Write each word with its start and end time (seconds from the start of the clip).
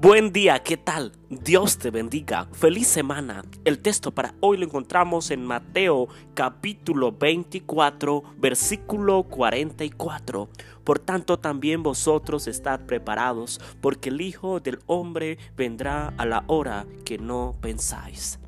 Buen 0.00 0.32
día, 0.32 0.62
¿qué 0.62 0.76
tal? 0.76 1.10
Dios 1.28 1.76
te 1.78 1.90
bendiga. 1.90 2.46
Feliz 2.52 2.86
semana. 2.86 3.44
El 3.64 3.80
texto 3.80 4.14
para 4.14 4.32
hoy 4.38 4.56
lo 4.56 4.64
encontramos 4.64 5.32
en 5.32 5.44
Mateo 5.44 6.06
capítulo 6.34 7.10
24, 7.10 8.22
versículo 8.36 9.24
44. 9.24 10.48
Por 10.84 11.00
tanto, 11.00 11.40
también 11.40 11.82
vosotros 11.82 12.46
estad 12.46 12.86
preparados, 12.86 13.60
porque 13.80 14.10
el 14.10 14.20
Hijo 14.20 14.60
del 14.60 14.78
Hombre 14.86 15.36
vendrá 15.56 16.14
a 16.16 16.24
la 16.24 16.44
hora 16.46 16.86
que 17.04 17.18
no 17.18 17.56
pensáis. 17.60 18.38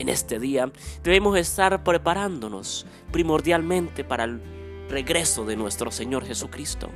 En 0.00 0.08
este 0.08 0.40
día 0.40 0.72
debemos 1.04 1.38
estar 1.38 1.84
preparándonos 1.84 2.86
primordialmente 3.12 4.02
para 4.02 4.24
el 4.24 4.42
regreso 4.88 5.44
de 5.44 5.54
nuestro 5.54 5.92
Señor 5.92 6.24
Jesucristo. 6.24 6.90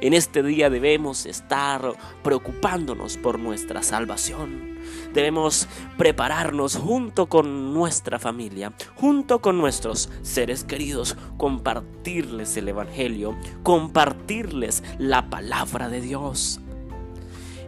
En 0.00 0.14
este 0.14 0.44
día 0.44 0.70
debemos 0.70 1.26
estar 1.26 1.82
preocupándonos 2.22 3.16
por 3.16 3.40
nuestra 3.40 3.82
salvación. 3.82 4.78
Debemos 5.12 5.66
prepararnos 5.96 6.76
junto 6.76 7.28
con 7.28 7.74
nuestra 7.74 8.20
familia, 8.20 8.72
junto 8.94 9.40
con 9.40 9.58
nuestros 9.58 10.08
seres 10.22 10.62
queridos, 10.62 11.16
compartirles 11.36 12.56
el 12.56 12.68
Evangelio, 12.68 13.36
compartirles 13.64 14.84
la 14.98 15.28
palabra 15.30 15.88
de 15.88 16.00
Dios. 16.00 16.60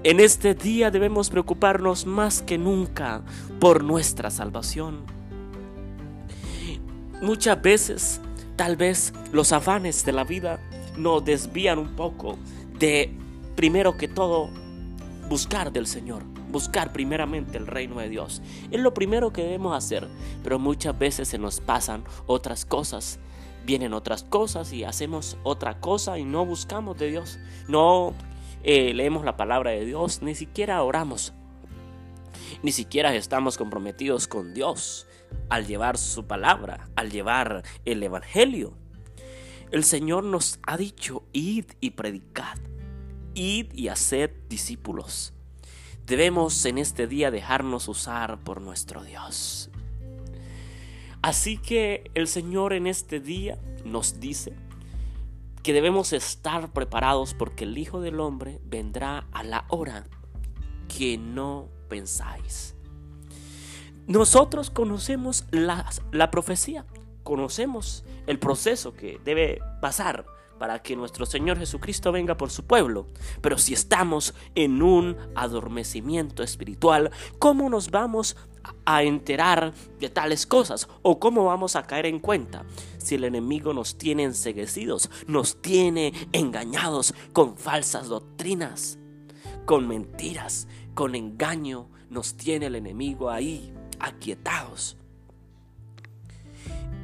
En 0.04 0.20
este 0.20 0.54
día 0.54 0.92
debemos 0.92 1.30
preocuparnos 1.30 2.06
más 2.06 2.42
que 2.42 2.58
nunca 2.58 3.22
por 3.58 3.82
nuestra 3.82 4.30
salvación. 4.30 5.02
Muchas 7.20 7.60
veces, 7.60 8.20
tal 8.54 8.76
vez 8.76 9.12
los 9.32 9.52
afanes 9.52 10.04
de 10.04 10.12
la 10.12 10.24
vida 10.24 10.60
nos 10.96 11.24
desvían 11.24 11.78
un 11.78 11.96
poco 11.96 12.38
de, 12.78 13.12
primero 13.56 13.96
que 13.96 14.08
todo, 14.08 14.50
buscar 15.28 15.72
del 15.72 15.86
Señor, 15.86 16.24
buscar 16.50 16.92
primeramente 16.92 17.56
el 17.58 17.66
reino 17.66 17.98
de 18.00 18.08
Dios. 18.08 18.42
Es 18.70 18.80
lo 18.80 18.92
primero 18.94 19.32
que 19.32 19.42
debemos 19.42 19.76
hacer, 19.76 20.08
pero 20.42 20.58
muchas 20.58 20.98
veces 20.98 21.28
se 21.28 21.38
nos 21.38 21.60
pasan 21.60 22.04
otras 22.26 22.64
cosas. 22.64 23.18
Vienen 23.64 23.92
otras 23.92 24.24
cosas 24.24 24.72
y 24.72 24.84
hacemos 24.84 25.36
otra 25.42 25.80
cosa 25.80 26.18
y 26.18 26.24
no 26.24 26.44
buscamos 26.46 26.98
de 26.98 27.10
Dios. 27.10 27.38
No 27.68 28.14
eh, 28.62 28.92
leemos 28.94 29.24
la 29.24 29.36
palabra 29.36 29.70
de 29.70 29.84
Dios, 29.84 30.22
ni 30.22 30.34
siquiera 30.34 30.82
oramos. 30.82 31.32
Ni 32.62 32.72
siquiera 32.72 33.14
estamos 33.14 33.56
comprometidos 33.56 34.26
con 34.26 34.54
Dios 34.54 35.06
al 35.48 35.66
llevar 35.66 35.96
su 35.98 36.26
palabra, 36.26 36.88
al 36.96 37.10
llevar 37.10 37.62
el 37.84 38.02
Evangelio. 38.02 38.79
El 39.70 39.84
Señor 39.84 40.24
nos 40.24 40.58
ha 40.66 40.76
dicho, 40.76 41.22
id 41.32 41.64
y 41.80 41.90
predicad, 41.90 42.58
id 43.34 43.72
y 43.72 43.86
haced 43.86 44.30
discípulos. 44.48 45.32
Debemos 46.06 46.64
en 46.64 46.78
este 46.78 47.06
día 47.06 47.30
dejarnos 47.30 47.86
usar 47.86 48.42
por 48.42 48.60
nuestro 48.60 49.04
Dios. 49.04 49.70
Así 51.22 51.56
que 51.56 52.10
el 52.14 52.26
Señor 52.26 52.72
en 52.72 52.88
este 52.88 53.20
día 53.20 53.58
nos 53.84 54.18
dice 54.18 54.56
que 55.62 55.72
debemos 55.72 56.12
estar 56.12 56.72
preparados 56.72 57.34
porque 57.34 57.62
el 57.62 57.78
Hijo 57.78 58.00
del 58.00 58.18
Hombre 58.18 58.60
vendrá 58.64 59.28
a 59.30 59.44
la 59.44 59.66
hora 59.68 60.08
que 60.88 61.16
no 61.16 61.68
pensáis. 61.88 62.74
Nosotros 64.08 64.70
conocemos 64.70 65.44
la, 65.52 65.88
la 66.10 66.32
profecía 66.32 66.86
conocemos 67.30 68.02
el 68.26 68.40
proceso 68.40 68.92
que 68.92 69.20
debe 69.24 69.60
pasar 69.80 70.26
para 70.58 70.82
que 70.82 70.96
nuestro 70.96 71.26
Señor 71.26 71.60
Jesucristo 71.60 72.10
venga 72.10 72.36
por 72.36 72.50
su 72.50 72.64
pueblo. 72.64 73.06
Pero 73.40 73.56
si 73.56 73.72
estamos 73.72 74.34
en 74.56 74.82
un 74.82 75.16
adormecimiento 75.36 76.42
espiritual, 76.42 77.12
¿cómo 77.38 77.70
nos 77.70 77.92
vamos 77.92 78.36
a 78.84 79.04
enterar 79.04 79.72
de 80.00 80.08
tales 80.08 80.44
cosas? 80.44 80.88
¿O 81.02 81.20
cómo 81.20 81.44
vamos 81.44 81.76
a 81.76 81.84
caer 81.84 82.06
en 82.06 82.18
cuenta 82.18 82.64
si 82.98 83.14
el 83.14 83.22
enemigo 83.22 83.72
nos 83.74 83.96
tiene 83.96 84.24
enseguecidos, 84.24 85.08
nos 85.28 85.62
tiene 85.62 86.12
engañados 86.32 87.14
con 87.32 87.56
falsas 87.56 88.08
doctrinas, 88.08 88.98
con 89.66 89.86
mentiras, 89.86 90.66
con 90.94 91.14
engaño? 91.14 91.90
Nos 92.08 92.34
tiene 92.34 92.66
el 92.66 92.74
enemigo 92.74 93.30
ahí, 93.30 93.72
aquietados. 94.00 94.96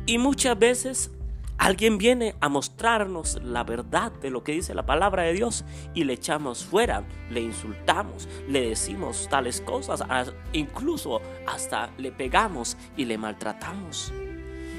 Y 0.08 0.18
muchas 0.18 0.56
veces 0.56 1.10
alguien 1.58 1.98
viene 1.98 2.36
a 2.40 2.48
mostrarnos 2.48 3.42
la 3.42 3.64
verdad 3.64 4.12
de 4.12 4.30
lo 4.30 4.44
que 4.44 4.52
dice 4.52 4.72
la 4.72 4.86
palabra 4.86 5.24
de 5.24 5.32
Dios 5.32 5.64
y 5.94 6.04
le 6.04 6.12
echamos 6.12 6.64
fuera, 6.64 7.02
le 7.28 7.40
insultamos, 7.40 8.28
le 8.48 8.68
decimos 8.68 9.26
tales 9.28 9.60
cosas, 9.60 10.04
incluso 10.52 11.20
hasta 11.48 11.90
le 11.98 12.12
pegamos 12.12 12.76
y 12.96 13.04
le 13.04 13.18
maltratamos. 13.18 14.12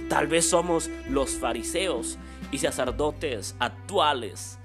Tal 0.08 0.28
vez 0.28 0.50
somos 0.50 0.90
los 1.10 1.32
fariseos 1.32 2.18
y 2.52 2.60
sacerdotes 2.60 3.54
actuales, 3.60 4.58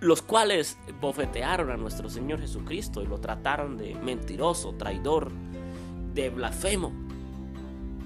los 0.00 0.20
cuales 0.20 0.78
bofetearon 1.00 1.70
a 1.70 1.76
nuestro 1.76 2.10
Señor 2.10 2.40
Jesucristo 2.40 3.02
y 3.02 3.06
lo 3.06 3.20
trataron 3.20 3.76
de 3.76 3.94
mentiroso, 3.94 4.74
traidor, 4.74 5.30
de 6.12 6.30
blasfemo. 6.30 7.01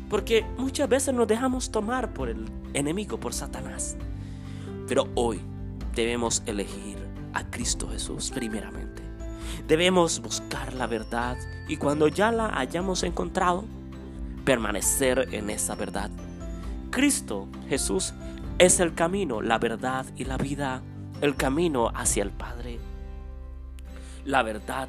Porque 0.08 0.44
muchas 0.56 0.88
veces 0.88 1.14
nos 1.14 1.26
dejamos 1.26 1.70
tomar 1.70 2.12
por 2.12 2.28
el 2.28 2.46
enemigo, 2.74 3.18
por 3.18 3.34
Satanás. 3.34 3.96
Pero 4.86 5.08
hoy 5.14 5.40
debemos 5.94 6.42
elegir 6.46 6.96
a 7.32 7.44
Cristo 7.50 7.88
Jesús 7.88 8.30
primeramente. 8.32 9.02
Debemos 9.66 10.20
buscar 10.20 10.74
la 10.74 10.86
verdad 10.86 11.36
y 11.68 11.76
cuando 11.76 12.08
ya 12.08 12.30
la 12.30 12.58
hayamos 12.58 13.02
encontrado, 13.02 13.64
permanecer 14.44 15.28
en 15.32 15.50
esa 15.50 15.74
verdad. 15.74 16.10
Cristo 16.90 17.48
Jesús 17.68 18.14
es 18.58 18.80
el 18.80 18.94
camino, 18.94 19.42
la 19.42 19.58
verdad 19.58 20.06
y 20.16 20.24
la 20.24 20.36
vida, 20.36 20.82
el 21.20 21.34
camino 21.34 21.90
hacia 21.94 22.22
el 22.22 22.30
Padre. 22.30 22.78
La 24.24 24.42
verdad 24.42 24.88